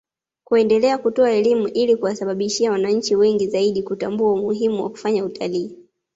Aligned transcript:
kuendelea 0.43 0.97
kutoa 0.97 1.31
elimu 1.31 1.67
ili 1.67 1.95
kuwahamasisha 1.95 2.71
wananchi 2.71 3.15
wengi 3.15 3.47
zaidi 3.47 3.83
kutambua 3.83 4.33
umuhimu 4.33 4.83
wa 4.83 4.89
kufanya 4.89 5.25
utalii 5.25 5.77